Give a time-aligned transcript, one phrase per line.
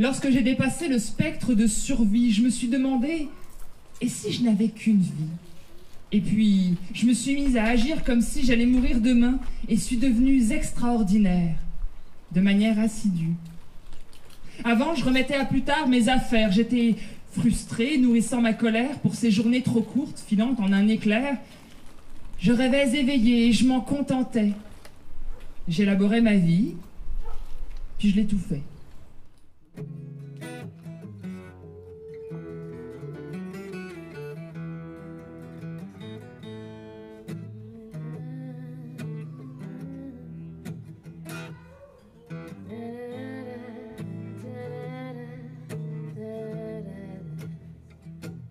[0.00, 3.28] Lorsque j'ai dépassé le spectre de survie, je me suis demandé,
[4.00, 5.28] et si je n'avais qu'une vie?
[6.10, 9.98] Et puis, je me suis mise à agir comme si j'allais mourir demain et suis
[9.98, 11.54] devenue extraordinaire,
[12.32, 13.34] de manière assidue.
[14.64, 16.50] Avant, je remettais à plus tard mes affaires.
[16.50, 16.96] J'étais
[17.32, 21.36] frustrée, nourrissant ma colère pour ces journées trop courtes, filantes en un éclair.
[22.38, 24.52] Je rêvais éveillée et je m'en contentais.
[25.68, 26.72] J'élaborais ma vie,
[27.98, 28.62] puis je l'étouffais.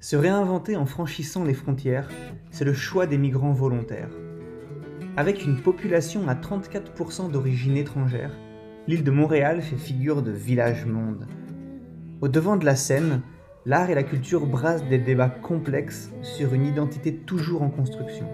[0.10, 2.10] Se réinventer en franchissant les frontières,
[2.50, 4.10] c'est le choix des migrants volontaires.
[5.18, 8.36] Avec une population à 34% d'origine étrangère,
[8.88, 11.28] l'île de Montréal fait figure de village-monde.
[12.22, 13.22] Au devant de la scène,
[13.68, 18.26] l'art et la culture brassent des débats complexes sur une identité toujours en construction.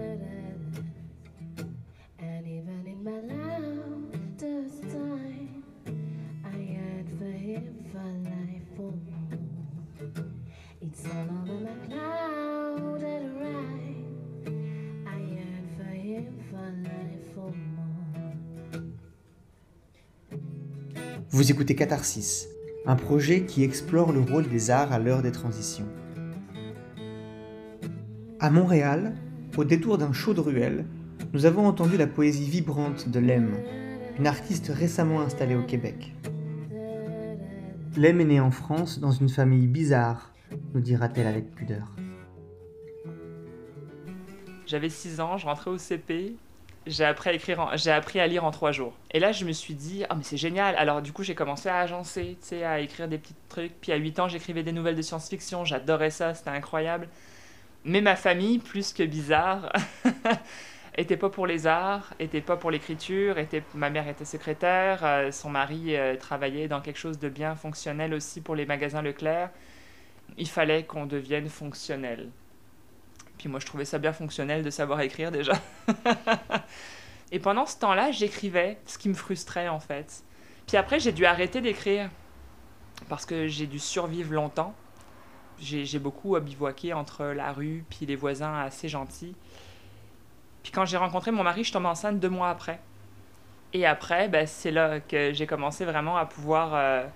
[21.36, 22.48] Vous écoutez Catharsis,
[22.86, 25.84] un projet qui explore le rôle des arts à l'heure des transitions.
[28.40, 29.14] À Montréal,
[29.54, 30.86] au détour d'un show de ruelle,
[31.34, 33.52] nous avons entendu la poésie vibrante de Lem,
[34.18, 36.14] une artiste récemment installée au Québec.
[37.98, 40.32] Lem est née en France dans une famille bizarre,
[40.72, 41.94] nous dira-t-elle avec pudeur.
[44.64, 46.36] J'avais 6 ans, je rentrais au CP,
[46.86, 48.94] j'ai appris à écrire, j'ai appris à lire en trois jours.
[49.10, 50.74] Et là, je me suis dit, ah mais c'est génial.
[50.76, 53.72] Alors du coup, j'ai commencé à agencer, tu sais, à écrire des petits trucs.
[53.80, 55.64] Puis à 8 ans, j'écrivais des nouvelles de science-fiction.
[55.64, 57.08] J'adorais ça, c'était incroyable.
[57.84, 59.72] Mais ma famille, plus que bizarre,
[60.96, 63.38] était pas pour les arts, était pas pour l'écriture.
[63.38, 67.54] Était, ma mère était secrétaire, euh, son mari euh, travaillait dans quelque chose de bien
[67.56, 69.50] fonctionnel aussi pour les magasins Leclerc.
[70.38, 72.30] Il fallait qu'on devienne fonctionnel.
[73.46, 75.52] Puis moi, je trouvais ça bien fonctionnel de savoir écrire déjà.
[77.30, 80.24] et pendant ce temps-là, j'écrivais, ce qui me frustrait en fait.
[80.66, 82.10] Puis après, j'ai dû arrêter d'écrire
[83.08, 84.74] parce que j'ai dû survivre longtemps.
[85.60, 89.36] J'ai beaucoup bivouaqué entre la rue puis les voisins assez gentils.
[90.64, 92.80] Puis quand j'ai rencontré mon mari, je tombais enceinte deux mois après.
[93.72, 97.06] Et après, ben, c'est là que j'ai commencé vraiment à pouvoir euh,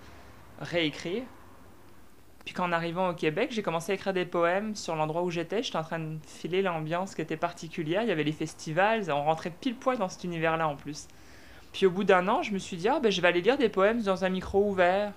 [0.60, 1.24] réécrire.
[2.44, 5.62] Puis qu'en arrivant au Québec, j'ai commencé à écrire des poèmes sur l'endroit où j'étais.
[5.62, 8.02] J'étais en train de filer l'ambiance qui était particulière.
[8.02, 11.06] Il y avait les festivals, on rentrait pile poil dans cet univers-là en plus.
[11.72, 13.58] Puis au bout d'un an, je me suis dit, ah, ben, je vais aller lire
[13.58, 15.12] des poèmes dans un micro ouvert.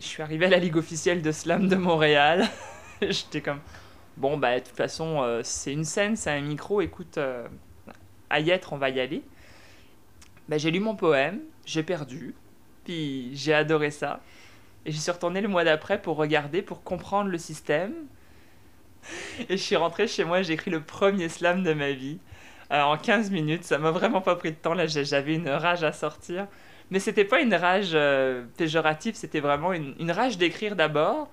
[0.00, 2.48] Je suis arrivé à la Ligue officielle de slam de Montréal.
[3.02, 3.60] J'étais comme,
[4.16, 7.46] bon, bah, de toute façon, euh, c'est une scène, c'est un micro, écoute, euh,
[8.30, 9.22] à y être, on va y aller.
[10.48, 12.34] Ben, j'ai lu mon poème, j'ai perdu,
[12.84, 14.20] puis j'ai adoré ça.
[14.86, 17.92] Et j'y suis retourné le mois d'après pour regarder, pour comprendre le système.
[19.48, 22.18] Et je suis rentré chez moi, j'ai écrit le premier slam de ma vie.
[22.72, 24.74] Euh, en 15 minutes, ça m'a vraiment pas pris de temps.
[24.74, 26.46] Là, j'avais une rage à sortir.
[26.90, 31.30] Mais c'était pas une rage euh, péjorative, c'était vraiment une, rage d'écrire d'abord.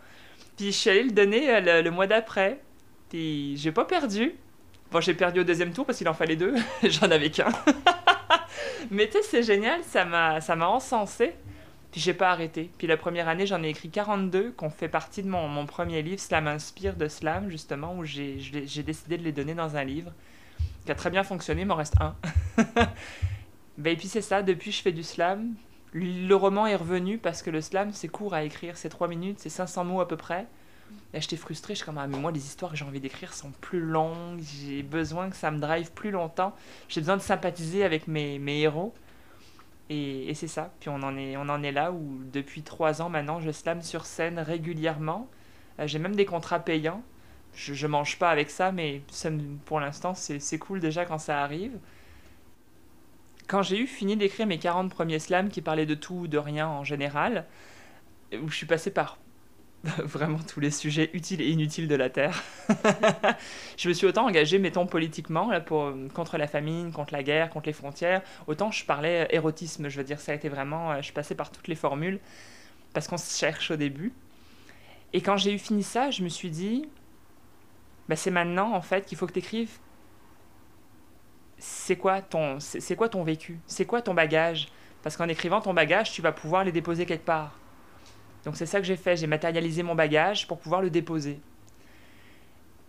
[0.57, 2.59] Puis je suis allé le donner euh, le, mois d'après.
[3.09, 4.35] Puis j'ai pas perdu.
[4.91, 6.55] Bon, j'ai perdu au deuxième tour parce qu'il en fallait deux.
[6.83, 7.49] J'en avais qu'un.
[8.91, 11.33] Mais tu sais, c'est génial, ça m'a encensé.
[11.95, 12.69] Puis j'ai pas arrêté.
[12.77, 16.01] Puis la première année, j'en ai écrit 42, qu'on fait partie de mon, mon, premier
[16.01, 18.35] livre, Slam Inspire de Slam, justement, où j'ai
[18.83, 20.11] décidé de les donner dans un livre,
[20.85, 22.13] qui a très bien fonctionné, il m'en reste un.
[23.77, 25.53] ben, et puis c'est ça, depuis je fais du slam.
[25.93, 29.39] Le roman est revenu parce que le slam, c'est court à écrire, c'est 3 minutes,
[29.39, 30.47] c'est 500 mots à peu près.
[31.13, 33.33] Et j'étais frustrée, je suis comme, ah, mais moi, les histoires que j'ai envie d'écrire
[33.33, 36.53] sont plus longues, j'ai besoin que ça me drive plus longtemps,
[36.89, 38.93] j'ai besoin de sympathiser avec mes, mes héros.
[39.89, 40.73] Et, c'est ça.
[40.79, 43.81] Puis on en, est, on en est là où depuis trois ans maintenant, je slam
[43.81, 45.29] sur scène régulièrement.
[45.79, 47.03] Euh, j'ai même des contrats payants.
[47.53, 49.01] Je, je mange pas avec ça, mais
[49.65, 51.77] pour l'instant, c'est cool déjà quand ça arrive.
[53.47, 56.37] Quand j'ai eu fini d'écrire mes 40 premiers slams qui parlaient de tout ou de
[56.37, 57.45] rien en général,
[58.33, 59.19] où je suis passé par
[60.03, 62.43] vraiment tous les sujets utiles et inutiles de la Terre.
[63.77, 67.67] je me suis autant engagé, mettons, politiquement, pour, contre la famine, contre la guerre, contre
[67.67, 71.13] les frontières, autant je parlais érotisme, je veux dire, ça a été vraiment, euh, je
[71.13, 72.19] passais par toutes les formules,
[72.93, 74.13] parce qu'on se cherche au début.
[75.13, 76.87] Et quand j'ai eu fini ça, je me suis dit,
[78.09, 79.77] bah, c'est maintenant, en fait, qu'il faut que tu écrives
[81.57, 84.67] c'est quoi ton, c'est quoi ton vécu, c'est quoi ton bagage,
[85.03, 87.57] parce qu'en écrivant ton bagage, tu vas pouvoir les déposer quelque part
[88.45, 91.39] Donc c'est ça que j'ai fait, j'ai matérialisé mon bagage pour pouvoir le déposer.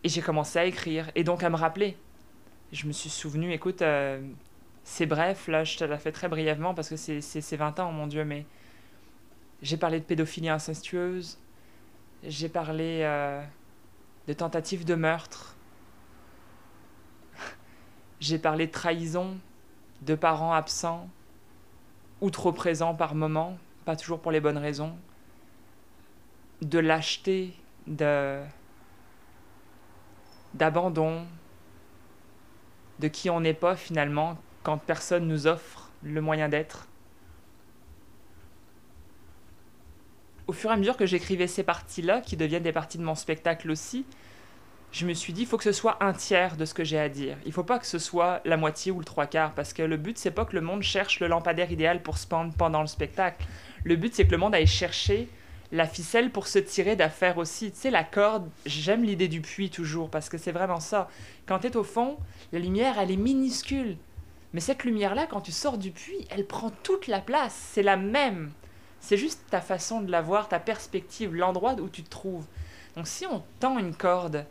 [0.05, 1.97] Et j'ai commencé à écrire, et donc à me rappeler.
[2.73, 4.21] Je me suis souvenu, écoute, euh,
[4.85, 8.07] c'est bref, là je te l'ai fait très brièvement parce que c'est 20 ans, mon
[8.07, 8.45] Dieu, mais
[9.63, 11.39] j'ai parlé de pédophilie incestueuse,
[12.23, 13.43] j'ai parlé euh,
[14.29, 15.57] de tentatives de meurtre,
[18.21, 19.39] j'ai parlé de trahison,
[20.03, 21.09] de parents absents
[22.21, 23.57] ou trop présents par moment,
[23.87, 24.97] pas toujours pour les bonnes raisons,
[26.63, 27.55] de lâcheté,
[27.87, 28.41] de
[30.55, 31.27] d'abandon,
[32.99, 36.89] de qui on n'est pas finalement quand personne nous offre le moyen d'être.
[40.47, 43.17] Au fur et à mesure que j'écrivais ces parties-là, qui deviennent des parties de mon
[43.17, 44.07] spectacle aussi,
[44.93, 46.99] je me suis dit, il faut que ce soit un tiers de ce que j'ai
[46.99, 47.37] à dire.
[47.45, 49.97] Il faut pas que ce soit la moitié ou le trois quarts, parce que le
[49.97, 52.87] but, c'est pas que le monde cherche le lampadaire idéal pour se pendre pendant le
[52.87, 53.45] spectacle.
[53.85, 55.29] Le but, c'est que le monde aille chercher
[55.73, 57.73] la ficelle pour se tirer d'affaires aussi.
[57.73, 61.09] Tu sais, la corde, j'aime l'idée du puits toujours, parce que c'est vraiment ça.
[61.47, 62.19] Quand tu es au fond,
[62.53, 63.97] la lumière, elle est minuscule.
[64.53, 67.55] Mais cette lumière-là, quand tu sors du puits, elle prend toute la place.
[67.73, 68.53] C'est la même.
[69.01, 72.47] C'est juste ta façon de la voir, ta perspective, l'endroit où tu te trouves.
[72.97, 74.47] Donc si on tend une corde,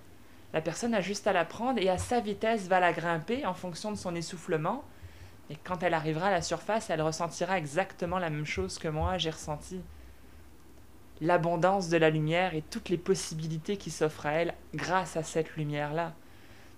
[0.53, 3.53] la personne a juste à la prendre et à sa vitesse va la grimper en
[3.53, 4.83] fonction de son essoufflement.
[5.49, 9.17] Et quand elle arrivera à la surface, elle ressentira exactement la même chose que moi
[9.17, 9.81] j'ai ressenti
[11.21, 15.55] l'abondance de la lumière et toutes les possibilités qui s'offrent à elle grâce à cette
[15.55, 16.13] lumière-là.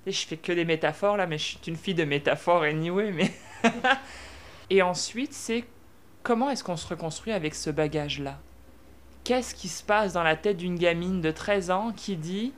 [0.05, 3.11] Je fais que des métaphores là, mais je suis une fille de métaphores anyway.
[3.11, 3.31] Mais
[4.69, 5.65] et ensuite, c'est
[6.23, 8.39] comment est-ce qu'on se reconstruit avec ce bagage-là?
[9.23, 12.53] Qu'est-ce qui se passe dans la tête d'une gamine de 13 ans qui dit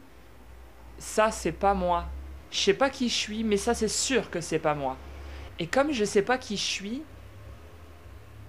[1.00, 2.06] ça c'est pas moi?
[2.52, 4.96] Je sais pas qui je suis, mais ça c'est sûr que c'est pas moi.
[5.58, 7.02] Et comme je sais pas qui je suis,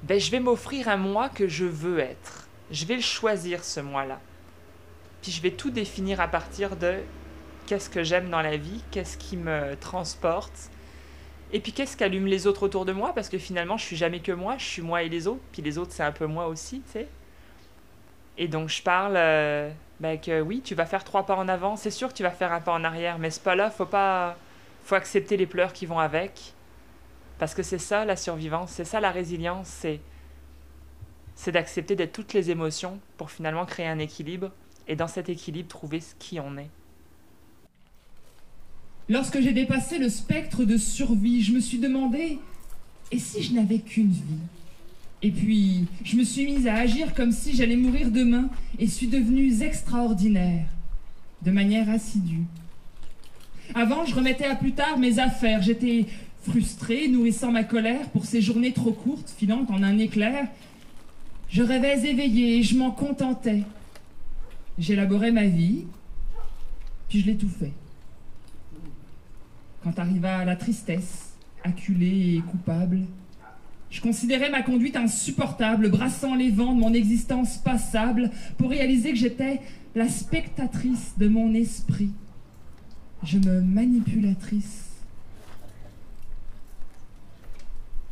[0.03, 2.50] ben je vais m'offrir un moi que je veux être.
[2.71, 4.21] Je vais le choisir ce mois-là.
[5.23, 7.01] Puis je vais tout définir à partir de
[7.67, 10.71] qu'est-ce que j'aime dans la vie, qu'est-ce qui me transporte,
[11.53, 14.21] et puis qu'est-ce qu'allume les autres autour de moi, parce que finalement je suis jamais
[14.21, 16.47] que moi, je suis moi et les autres, puis les autres c'est un peu moi
[16.47, 17.09] aussi, tu sais.
[18.39, 21.77] Et donc je parle euh, ben que oui, tu vas faire trois pas en avant,
[21.77, 24.37] c'est sûr que tu vas faire un pas en arrière, mais ce pas-là, faut pas,
[24.85, 26.55] faut accepter les pleurs qui vont avec,
[27.39, 30.01] parce que c'est ça la survivance, c'est ça la résilience, c'est
[31.43, 34.51] c'est d'accepter d'être toutes les émotions pour finalement créer un équilibre
[34.87, 36.69] et dans cet équilibre trouver ce qui on est.
[39.09, 42.39] Lorsque j'ai dépassé le spectre de survie, je me suis demandé
[43.11, 44.21] et si je n'avais qu'une vie?
[45.23, 49.09] Et puis, je me suis mise à agir comme si j'allais mourir demain et suis
[49.09, 50.67] devenue extraordinaire,
[51.41, 52.45] de manière assidue.
[53.75, 55.63] Avant, je remettais à plus tard mes affaires.
[55.63, 56.05] J'étais
[56.43, 60.49] frustrée, nourrissant ma colère pour ces journées trop courtes, filantes en un éclair,
[61.51, 63.65] je rêvais éveillé et je m'en contentais.
[64.79, 65.85] J'élaborais ma vie,
[67.09, 67.73] puis je l'étouffais.
[69.83, 73.01] Quand arriva la tristesse, acculée et coupable,
[73.91, 79.19] je considérais ma conduite insupportable, brassant les vents de mon existence passable pour réaliser que
[79.19, 79.61] j'étais
[79.97, 82.13] la spectatrice de mon esprit.
[83.25, 84.90] Je me manipulatrice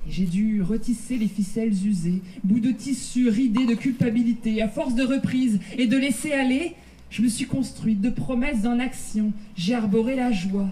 [0.09, 5.05] J'ai dû retisser les ficelles usées, bout de tissu ridé de culpabilité, à force de
[5.05, 6.75] reprise et de laisser aller,
[7.11, 10.71] je me suis construite de promesses en action, j'ai arboré la joie.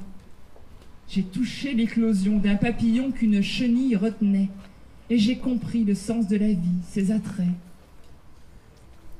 [1.09, 4.49] J'ai touché l'éclosion d'un papillon qu'une chenille retenait,
[5.11, 7.47] et j'ai compris le sens de la vie, ses attraits.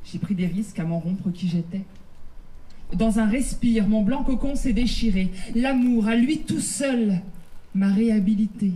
[0.05, 1.83] J'ai pris des risques à m'en rompre qui j'étais.
[2.95, 5.31] Dans un respire, mon blanc cocon s'est déchiré.
[5.55, 7.21] L'amour, à lui tout seul,
[7.75, 8.73] m'a réhabilité.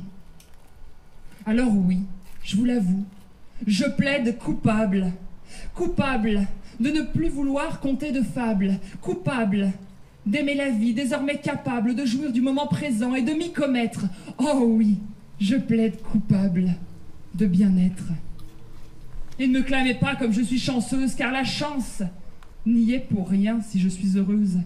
[1.47, 2.00] Alors oui,
[2.42, 3.04] je vous l'avoue,
[3.66, 5.12] je plaide coupable.
[5.75, 6.47] Coupable
[6.78, 8.78] de ne plus vouloir compter de fables.
[9.00, 9.73] Coupable
[10.26, 14.06] d'aimer la vie, désormais capable de jouir du moment présent et de m'y commettre.
[14.38, 14.99] Oh oui,
[15.40, 16.75] je plaide coupable
[17.35, 18.09] de bien-être.
[19.38, 22.02] Et ne me clamez pas comme je suis chanceuse, car la chance
[22.66, 24.59] n'y est pour rien si je suis heureuse.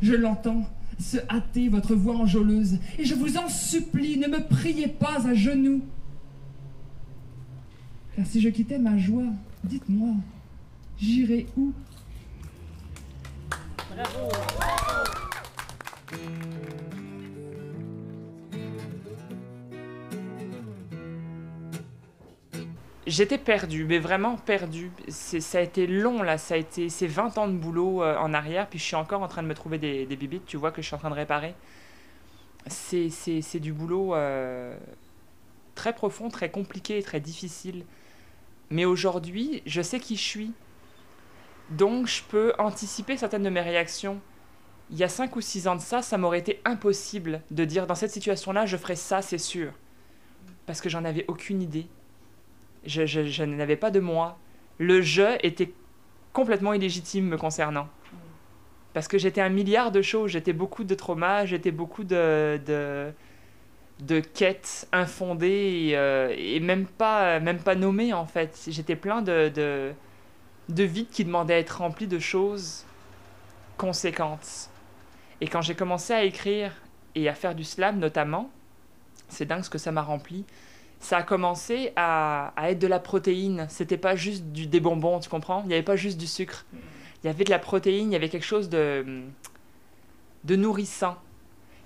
[0.00, 0.66] Je l'entends,
[0.98, 5.34] se hâter votre voix enjôleuse, et je vous en supplie, ne me priez pas à
[5.34, 5.82] genoux.
[8.14, 9.32] Car si je quittais ma joie,
[9.64, 10.14] dites-moi,
[10.98, 11.72] j'irai où?
[13.94, 14.65] Bravo.
[23.06, 24.90] J'étais perdu, mais vraiment perdu.
[25.08, 28.34] Ça a été long là, ça a été c'est 20 ans de boulot euh, en
[28.34, 30.82] arrière, puis je suis encore en train de me trouver des, bibites, tu vois que
[30.82, 31.54] je suis en train de réparer.
[32.66, 34.76] C'est du boulot euh,
[35.76, 37.84] très profond, très compliqué, très difficile.
[38.70, 40.52] Mais aujourd'hui, je sais qui je suis.
[41.70, 44.20] Donc je peux anticiper certaines de mes réactions.
[44.90, 47.86] Il y a 5 ou 6 ans de ça, ça m'aurait été impossible de dire
[47.86, 49.72] dans cette situation-là, je ferai ça, c'est sûr.
[50.64, 51.86] Parce que j'en avais aucune idée.
[52.86, 54.38] Je, je, je n'avais pas de moi.
[54.78, 55.72] Le je était
[56.32, 57.88] complètement illégitime me concernant.
[58.92, 60.30] Parce que j'étais un milliard de choses.
[60.30, 63.12] J'étais beaucoup de traumas, j'étais beaucoup de, de,
[64.00, 68.66] de quêtes infondées et, euh, et, même, pas, même pas nommées en fait.
[68.68, 69.92] J'étais plein de, de,
[70.68, 72.84] de vides qui demandaient à être remplis de choses
[73.76, 74.70] conséquentes.
[75.40, 76.72] Et quand j'ai commencé à écrire
[77.14, 78.50] et à faire du slam notamment,
[79.28, 80.44] c'est dingue ce que ça m'a rempli.
[81.06, 83.68] Ça a commencé à, être de la protéine.
[83.70, 85.62] C'était pas juste des bonbons, tu comprends?
[85.62, 86.66] Il n'y avait pas juste du sucre.
[87.22, 89.22] Il y avait de la protéine, il y avait quelque chose de,
[90.48, 91.16] nourrissant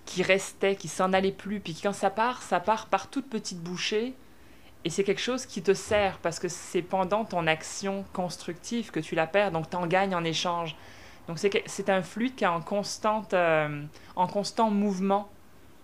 [0.06, 1.60] qui restait, qui s'en allait plus.
[1.60, 4.14] Puis quand ça part, ça part par toutes petites bouchées.
[4.86, 9.00] Et c'est quelque chose qui te sert parce que c'est pendant ton action constructive que
[9.00, 10.76] tu la perds, donc tu en gagnes en échange.
[11.28, 13.84] Donc c'est un fluide qui est en, constante, euh,
[14.16, 15.28] en constant mouvement,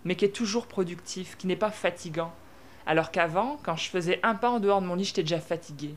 [0.07, 2.33] mais qui est toujours productif, qui n'est pas fatigant.
[2.87, 5.95] Alors qu'avant, quand je faisais un pas en dehors de mon lit, j'étais déjà fatigué.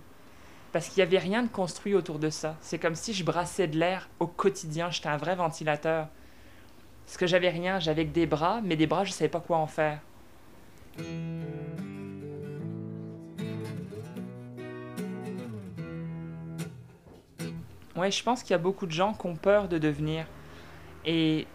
[0.71, 2.55] Parce qu'il n'y avait rien de construit autour de ça.
[2.61, 6.07] C'est comme si je brassais de l'air au quotidien, j'étais un vrai ventilateur.
[7.05, 9.39] Parce que j'avais rien, j'avais que des bras, mais des bras, je ne savais pas
[9.39, 9.99] quoi en faire.
[17.95, 20.25] Ouais, je pense qu'il y a beaucoup de gens qui ont peur de devenir.
[21.05, 21.45] Et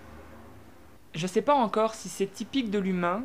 [1.15, 3.25] je sais pas encore si c'est typique de l'humain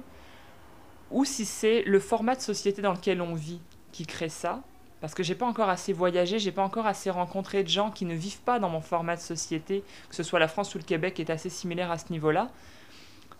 [1.12, 3.62] ou si c'est le format de société dans lequel on vit
[3.92, 4.62] qui crée ça.
[5.02, 8.06] Parce que j'ai pas encore assez voyagé, j'ai pas encore assez rencontré de gens qui
[8.06, 10.84] ne vivent pas dans mon format de société, que ce soit la France ou le
[10.84, 12.50] Québec est assez similaire à ce niveau-là.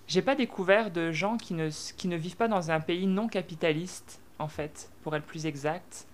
[0.08, 3.28] J'ai pas découvert de gens qui ne, qui ne vivent pas dans un pays non
[3.28, 6.08] capitaliste, en fait, pour être plus exact,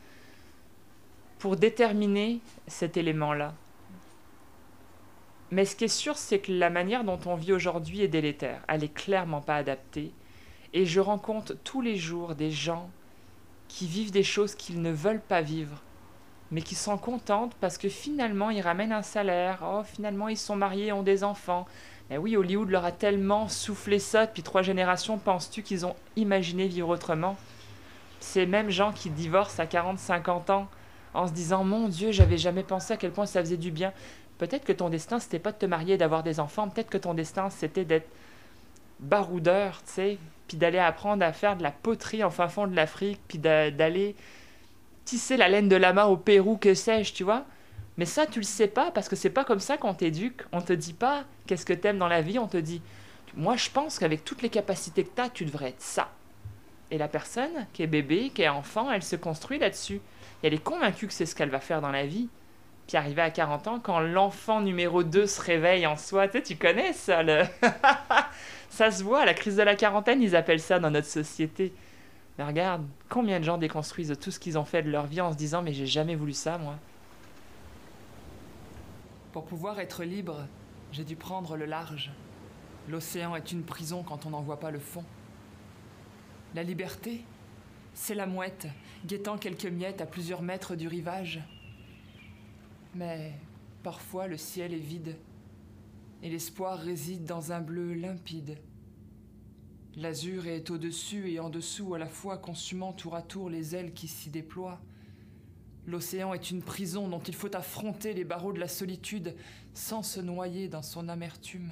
[1.37, 3.53] pour déterminer cet élément-là.
[5.51, 8.61] Mais ce qui est sûr, c'est que la manière dont on vit aujourd'hui est délétère.
[8.67, 10.11] Elle est clairement pas adaptée.
[10.77, 12.89] Et je rencontre tous les jours des gens
[13.69, 15.81] qui vivent des choses qu'ils ne veulent pas vivre,
[16.51, 20.57] mais qui sont contentes parce que finalement ils ramènent un salaire, oh finalement ils sont
[20.57, 21.65] mariés, ont des enfants.
[22.09, 26.67] Mais oui, Hollywood leur a tellement soufflé ça depuis trois générations, penses-tu qu'ils ont imaginé
[26.67, 27.37] vivre autrement?
[28.19, 30.67] Ces mêmes gens qui divorcent à 40-50 ans
[31.13, 33.93] en se disant mon Dieu, j'avais jamais pensé à quel point ça faisait du bien.
[34.39, 37.13] Peut-être que ton destin c'était pas de te marier d'avoir des enfants, peut-être que ton
[37.13, 38.09] destin c'était d'être
[38.99, 42.75] baroudeur, tu sais, puis d'aller apprendre à faire de la poterie en fin fond de
[42.75, 44.15] l'Afrique, puis d'aller
[45.05, 47.45] tisser la laine de lama au Pérou, que sais-je, tu vois.
[47.97, 50.41] Mais ça, tu le sais pas parce que c'est pas comme ça qu'on t'éduque.
[50.51, 52.81] On te dit pas qu'est-ce que t'aimes dans la vie, on te dit
[53.35, 56.09] moi je pense qu'avec toutes les capacités que t'as, tu devrais être ça.
[56.91, 60.01] Et la personne qui est bébé, qui est enfant, elle se construit là-dessus.
[60.43, 62.29] Et elle est convaincue que c'est ce qu'elle va faire dans la vie.
[62.87, 66.43] Puis arrivé à 40 ans, quand l'enfant numéro 2 se réveille en soi, tu sais,
[66.43, 67.41] tu connais ça, le...
[68.75, 71.73] ça se voit, la crise de la quarantaine, ils appellent ça dans notre société.
[72.37, 75.31] Mais regarde, combien de gens déconstruisent tout ce qu'ils ont fait de leur vie en
[75.31, 76.75] se disant mais j'ai jamais voulu ça, moi.
[79.31, 80.45] Pour pouvoir être libre,
[80.91, 82.11] j'ai dû prendre le large.
[82.89, 85.05] L'océan est une prison quand on n'en voit pas le fond.
[86.53, 87.23] La liberté,
[87.93, 88.67] c'est la mouette,
[89.05, 91.39] guettant quelques miettes à plusieurs mètres du rivage.
[92.93, 93.31] Mais
[93.83, 95.15] parfois le ciel est vide
[96.21, 98.57] et l'espoir réside dans un bleu limpide.
[99.95, 103.93] L'azur est au-dessus et en dessous à la fois, consumant tour à tour les ailes
[103.93, 104.81] qui s'y déploient.
[105.87, 109.35] L'océan est une prison dont il faut affronter les barreaux de la solitude
[109.73, 111.71] sans se noyer dans son amertume.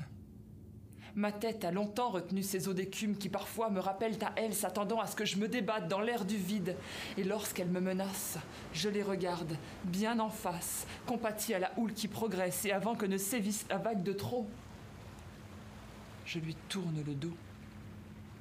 [1.15, 4.99] Ma tête a longtemps retenu ces eaux d'écume qui parfois me rappellent à elle, s'attendant
[4.99, 6.75] à ce que je me débatte dans l'air du vide.
[7.17, 8.39] Et lorsqu'elles me menacent,
[8.73, 13.05] je les regarde, bien en face, compatis à la houle qui progresse, et avant que
[13.05, 14.47] ne sévisse la vague de trop,
[16.25, 17.35] je lui tourne le dos.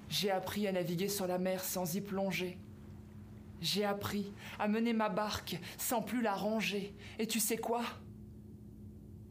[0.09, 2.59] J'ai appris à naviguer sur la mer sans y plonger.
[3.61, 6.95] J'ai appris à mener ma barque sans plus la ranger.
[7.19, 7.83] Et tu sais quoi?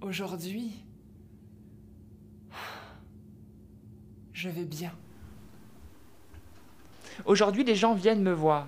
[0.01, 0.83] Aujourd'hui,
[4.41, 4.91] je vais bien.
[7.25, 8.67] Aujourd'hui, les gens viennent me voir.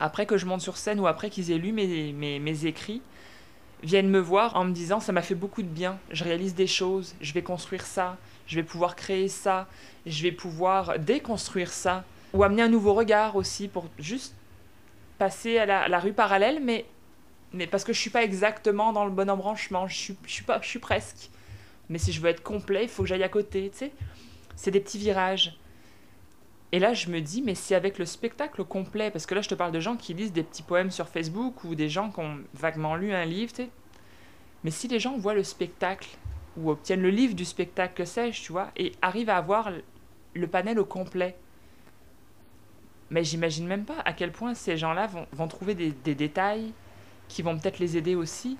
[0.00, 3.00] Après que je monte sur scène ou après qu'ils aient lu mes, mes, écrits,
[3.82, 6.66] viennent me voir en me disant ça m'a fait beaucoup de bien, je réalise des
[6.66, 9.66] choses, je vais construire ça, je vais pouvoir créer ça,
[10.04, 14.34] je vais pouvoir déconstruire ça, ou amener un nouveau regard aussi pour juste
[15.16, 16.84] passer à la, à la rue parallèle, mais,
[17.54, 20.44] mais parce que je suis pas exactement dans le bon embranchement, je suis, je suis,
[20.44, 21.30] pas, je suis presque.
[21.88, 23.92] Mais si je veux être complet, il faut que j'aille à côté, tu sais
[24.62, 25.58] c'est des petits virages.
[26.70, 29.48] Et là, je me dis, mais c'est avec le spectacle complet, parce que là, je
[29.48, 32.20] te parle de gens qui lisent des petits poèmes sur Facebook ou des gens qui
[32.20, 33.70] ont vaguement lu un livre, tu sais.
[34.62, 36.16] Mais si les gens voient le spectacle
[36.56, 39.72] ou obtiennent le livre du spectacle, que sais-je, tu et arrivent à avoir
[40.32, 41.34] le panel au complet,
[43.10, 46.72] mais j'imagine même pas à quel point ces gens-là vont, trouver des détails
[47.26, 48.56] qui vont peut-être les aider aussi.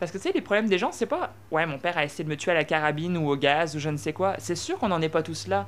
[0.00, 2.24] Parce que tu sais, les problèmes des gens, c'est pas ouais, mon père a essayé
[2.24, 4.34] de me tuer à la carabine ou au gaz ou je ne sais quoi.
[4.38, 5.66] C'est sûr qu'on n'en est pas tous là.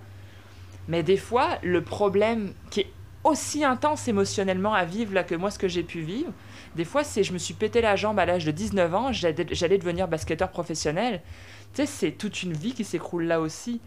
[0.89, 2.93] Mais des fois, le problème qui est
[3.25, 6.33] aussi intense émotionnellement à vivre là que moi ce que j'ai pu vivre,
[6.77, 9.79] des fois c'est je me suis pété la jambe à l'âge de 19 ans, j'allais
[9.79, 11.23] devenir basketteur professionnel.
[11.75, 13.81] Tu sais, c'est toute une vie qui s'écroule là aussi.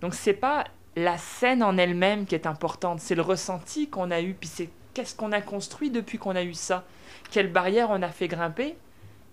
[0.00, 0.64] Donc c'est pas
[0.96, 4.70] la scène en elle-même qui est importante, c'est le ressenti qu'on a eu, puis c'est
[4.94, 6.84] qu'est-ce qu'on a construit depuis qu'on a eu ça.
[7.30, 8.76] Quelles barrières on a fait grimper,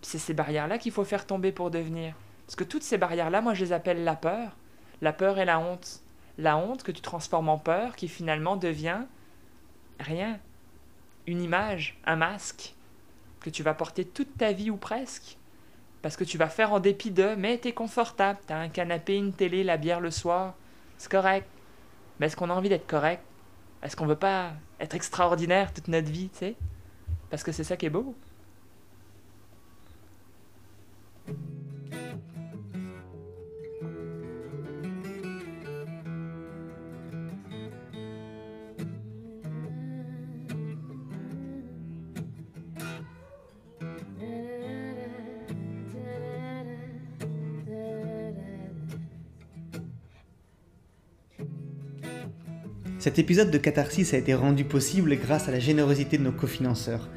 [0.02, 2.16] c'est ces barrières-là qu'il faut faire tomber pour devenir.
[2.46, 4.56] Parce que toutes ces barrières-là, moi je les appelle la peur.
[5.02, 6.02] La peur et la honte.
[6.38, 9.02] La honte que tu transformes en peur, qui finalement devient
[10.00, 10.40] rien.
[11.26, 12.76] Une image, un masque,
[13.42, 15.38] que tu vas porter toute ta vie ou presque.
[16.02, 19.34] Parce que tu vas faire en dépit de, mais t'es confortable, t'as un canapé, une
[19.34, 20.54] télé, la bière le soir.
[20.98, 21.48] C'est correct.
[22.20, 23.24] Mais est-ce qu'on a envie d'être correct?
[23.84, 26.56] Est-ce qu'on veut pas être extraordinaire toute notre vie, tu sais?
[27.30, 28.16] Parce que c'est ça qui est beau.
[53.08, 57.08] Cet épisode de Catharsis a été rendu possible grâce à la générosité de nos cofinanceurs.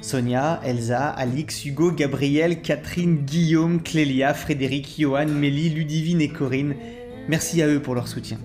[0.00, 6.76] Sonia, Elsa, Alix, Hugo, Gabriel, Catherine, Guillaume, Clélia, Frédéric, Johan, Mélie, Ludivine et Corinne.
[7.28, 8.38] Merci à eux pour leur soutien.